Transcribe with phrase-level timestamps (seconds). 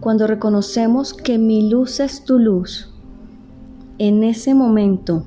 [0.00, 2.88] Cuando reconocemos que mi luz es tu luz,
[3.98, 5.24] en ese momento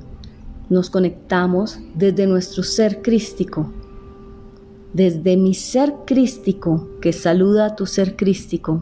[0.68, 3.72] nos conectamos desde nuestro ser crístico,
[4.92, 8.82] desde mi ser crístico que saluda a tu ser crístico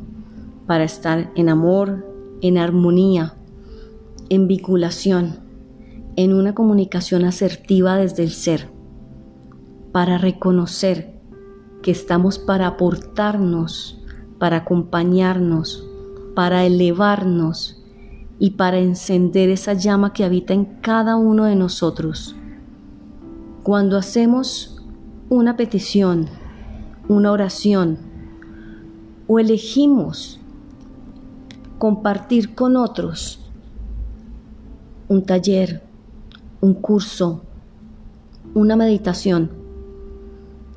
[0.66, 2.06] para estar en amor,
[2.42, 3.34] en armonía,
[4.30, 5.40] en vinculación,
[6.16, 8.70] en una comunicación asertiva desde el ser,
[9.92, 11.20] para reconocer
[11.82, 14.01] que estamos para aportarnos,
[14.42, 15.88] para acompañarnos,
[16.34, 17.80] para elevarnos
[18.40, 22.36] y para encender esa llama que habita en cada uno de nosotros.
[23.62, 24.84] Cuando hacemos
[25.30, 26.26] una petición,
[27.08, 28.00] una oración,
[29.28, 30.40] o elegimos
[31.78, 33.48] compartir con otros
[35.08, 35.84] un taller,
[36.62, 37.44] un curso,
[38.56, 39.52] una meditación,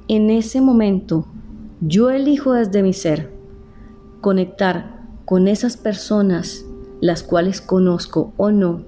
[0.06, 1.24] en ese momento
[1.80, 3.33] yo elijo desde mi ser
[4.24, 6.64] conectar con esas personas
[7.02, 8.80] las cuales conozco o no,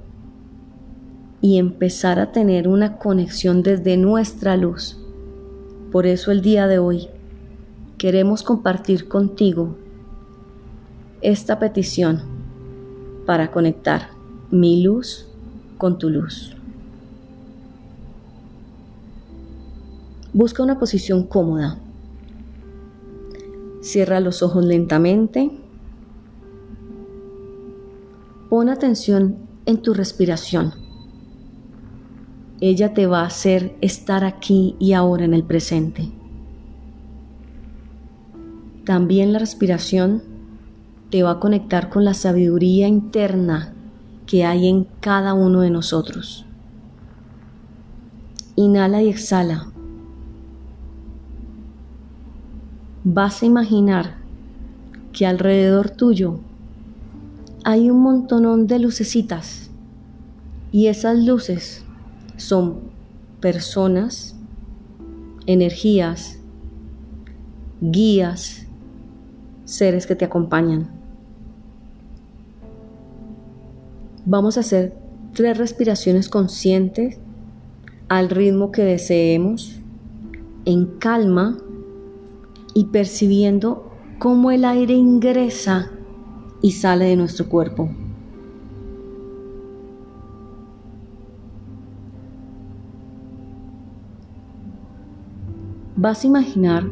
[1.42, 4.96] y empezar a tener una conexión desde nuestra luz.
[5.92, 7.08] Por eso el día de hoy
[7.98, 9.76] queremos compartir contigo
[11.20, 12.22] esta petición
[13.26, 14.08] para conectar
[14.50, 15.28] mi luz
[15.76, 16.56] con tu luz.
[20.32, 21.78] Busca una posición cómoda.
[23.86, 25.48] Cierra los ojos lentamente
[28.50, 30.74] Pon atención en tu respiración.
[32.60, 36.10] Ella te va a hacer estar aquí y ahora en el presente.
[38.84, 40.20] También la respiración
[41.10, 43.72] te va a conectar con la sabiduría interna
[44.26, 46.44] que hay en cada uno de nosotros.
[48.56, 49.75] Inhala y exhala.
[53.08, 54.16] Vas a imaginar
[55.12, 56.40] que alrededor tuyo
[57.62, 59.70] hay un montonón de lucecitas
[60.72, 61.84] y esas luces
[62.36, 62.80] son
[63.40, 64.34] personas,
[65.46, 66.40] energías,
[67.80, 68.66] guías,
[69.64, 70.90] seres que te acompañan.
[74.24, 74.96] Vamos a hacer
[75.32, 77.20] tres respiraciones conscientes
[78.08, 79.78] al ritmo que deseemos,
[80.64, 81.56] en calma
[82.76, 85.90] y percibiendo cómo el aire ingresa
[86.60, 87.88] y sale de nuestro cuerpo.
[95.96, 96.84] Vas a imaginar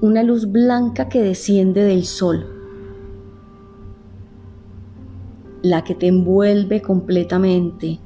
[0.00, 2.46] una luz blanca que desciende del sol,
[5.60, 7.98] la que te envuelve completamente,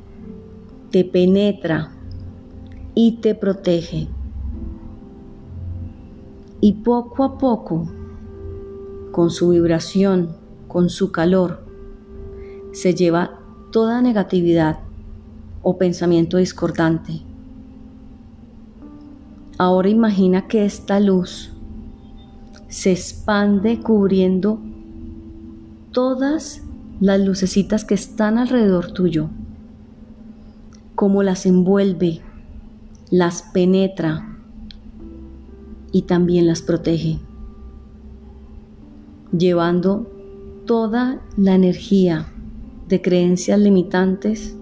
[0.91, 1.93] te penetra
[2.97, 4.09] y te protege.
[6.61, 7.87] Y poco a poco
[9.13, 10.37] con su vibración,
[10.67, 11.65] con su calor,
[12.73, 13.39] se lleva
[13.73, 14.81] toda negatividad
[15.63, 17.23] o pensamiento discordante.
[19.57, 21.53] Ahora imagina que esta luz
[22.69, 24.61] se expande cubriendo
[25.93, 26.63] todas
[27.01, 29.31] las lucecitas que están alrededor tuyo,
[30.95, 32.21] como las envuelve,
[33.11, 34.28] las penetra
[35.93, 37.21] y también las protege
[39.37, 40.07] llevando
[40.65, 42.27] toda la energía
[42.89, 44.57] de creencias limitantes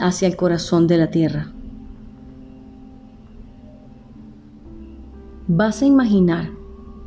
[0.00, 1.52] hacia el corazón de la tierra.
[5.48, 6.50] Vas a imaginar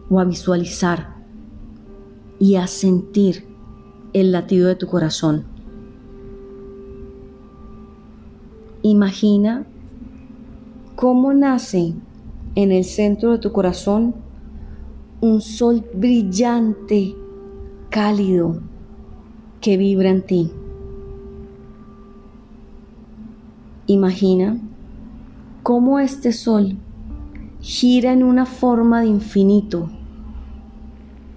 [0.09, 1.15] o a visualizar
[2.39, 3.45] y a sentir
[4.13, 5.45] el latido de tu corazón.
[8.81, 9.65] Imagina
[10.95, 11.93] cómo nace
[12.56, 14.16] en el centro de tu corazón
[15.22, 17.16] un sol brillante,
[17.89, 18.59] cálido,
[19.62, 20.51] que vibra en ti.
[23.85, 24.57] Imagina
[25.62, 26.77] cómo este sol
[27.59, 29.92] gira en una forma de infinito,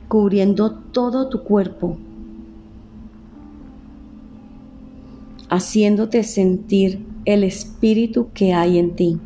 [0.09, 1.99] cubriendo todo tu cuerpo,
[5.51, 9.21] haciéndote sentir el espíritu que hay en ti.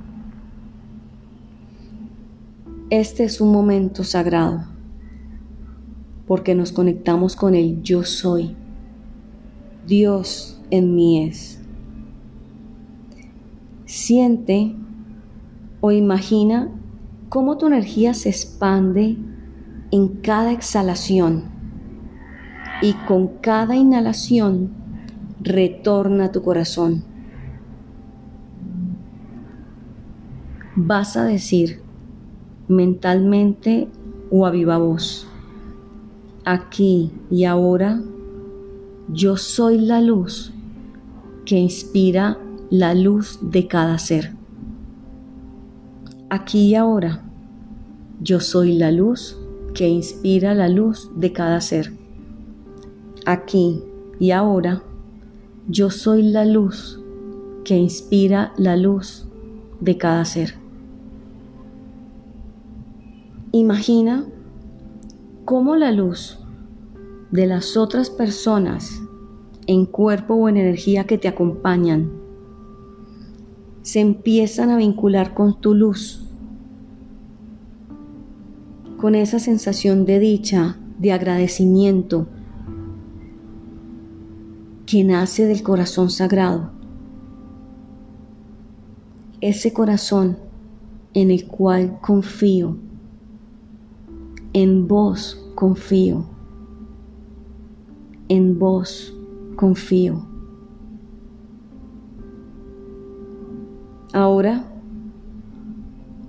[2.90, 4.64] Este es un momento sagrado
[6.26, 8.56] porque nos conectamos con el yo soy.
[9.86, 11.60] Dios en mí es.
[13.84, 14.74] Siente
[15.82, 16.70] o imagina
[17.28, 19.18] cómo tu energía se expande
[19.90, 21.44] en cada exhalación
[22.80, 24.70] y con cada inhalación
[25.42, 27.04] retorna a tu corazón.
[30.74, 31.82] Vas a decir,
[32.68, 33.88] mentalmente
[34.30, 35.26] o a viva voz.
[36.44, 38.00] aquí y ahora,
[39.08, 40.52] yo soy la luz
[41.44, 42.38] que inspira
[42.70, 44.34] la luz de cada ser.
[46.30, 47.22] Aquí y ahora,
[48.20, 49.38] yo soy la luz
[49.74, 51.92] que inspira la luz de cada ser.
[53.24, 53.82] Aquí
[54.18, 54.82] y ahora,
[55.68, 57.00] yo soy la luz
[57.64, 59.26] que inspira la luz
[59.80, 60.67] de cada ser.
[63.52, 64.26] Imagina
[65.46, 66.38] cómo la luz
[67.30, 69.00] de las otras personas
[69.66, 72.10] en cuerpo o en energía que te acompañan
[73.80, 76.28] se empiezan a vincular con tu luz,
[78.98, 82.26] con esa sensación de dicha, de agradecimiento
[84.84, 86.70] que nace del corazón sagrado.
[89.40, 90.36] Ese corazón
[91.14, 92.76] en el cual confío,
[94.52, 96.24] en vos confío,
[98.28, 99.14] en vos
[99.56, 100.26] confío.
[104.12, 104.64] Ahora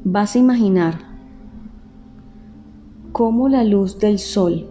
[0.03, 0.99] vas a imaginar
[3.11, 4.67] cómo la luz del sol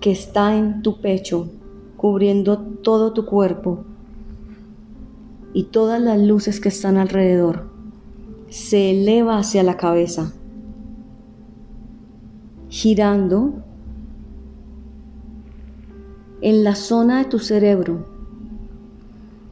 [0.00, 1.50] que está en tu pecho,
[1.96, 3.84] cubriendo todo tu cuerpo,
[5.52, 7.68] y todas las luces que están alrededor,
[8.48, 10.32] se eleva hacia la cabeza,
[12.80, 13.54] girando
[16.40, 18.06] en la zona de tu cerebro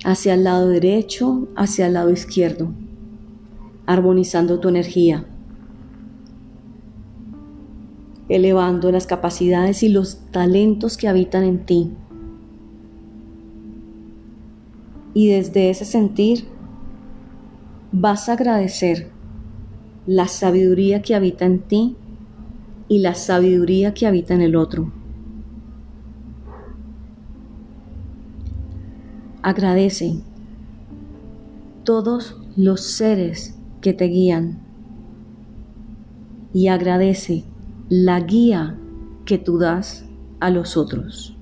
[0.05, 2.69] hacia el lado derecho, hacia el lado izquierdo,
[3.85, 5.27] armonizando tu energía,
[8.29, 11.93] elevando las capacidades y los talentos que habitan en ti.
[15.15, 16.45] Y desde ese sentir
[17.91, 19.11] vas a agradecer
[20.07, 21.97] la sabiduría que habita en ti
[22.89, 24.93] y la sabiduría que habita en el otro.
[29.43, 30.21] Agradece
[31.85, 34.61] todos los seres que te guían
[36.53, 37.45] y agradece
[37.89, 38.77] la guía
[39.25, 40.05] que tú das
[40.41, 41.37] a los otros.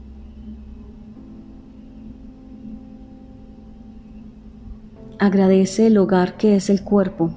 [5.19, 7.35] Agradece el hogar que es el cuerpo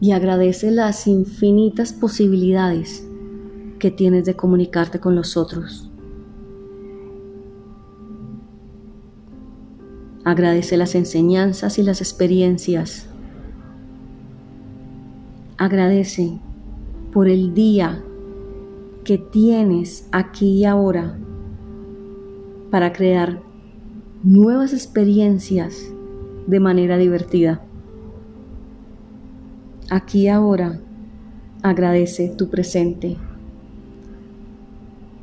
[0.00, 3.06] y agradece las infinitas posibilidades
[3.78, 5.90] que tienes de comunicarte con los otros.
[10.24, 13.08] Agradece las enseñanzas y las experiencias.
[15.56, 16.40] Agradece
[17.12, 18.02] por el día
[19.04, 21.16] que tienes aquí y ahora
[22.70, 23.40] para crear
[24.24, 25.92] nuevas experiencias
[26.48, 27.65] de manera divertida.
[29.90, 30.80] Aquí ahora
[31.62, 33.16] agradece tu presente.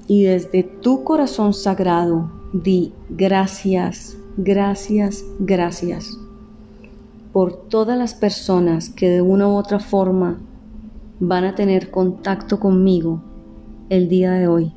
[0.08, 6.18] Y desde tu corazón sagrado di gracias gracias, gracias
[7.32, 10.40] por todas las personas que de una u otra forma
[11.20, 13.22] van a tener contacto conmigo
[13.90, 14.72] el día de hoy.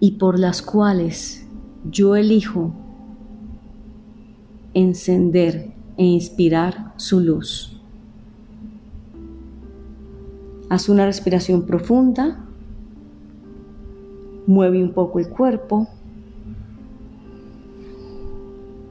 [0.00, 1.46] Y por las cuales
[1.90, 2.72] yo elijo
[4.74, 7.72] encender e inspirar su luz.
[10.68, 12.44] Haz una respiración profunda,
[14.46, 15.88] mueve un poco el cuerpo.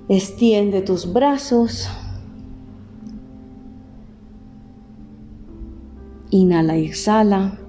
[0.08, 1.90] Extiende tus brazos.
[6.30, 7.60] Inhala y exhala.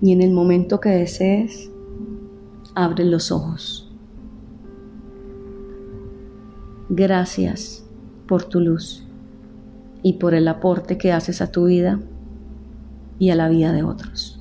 [0.00, 1.70] Y en el momento que desees,
[2.74, 3.88] abre los ojos.
[6.88, 7.81] Gracias
[8.32, 9.04] por tu luz
[10.02, 12.00] y por el aporte que haces a tu vida
[13.18, 14.31] y a la vida de otros.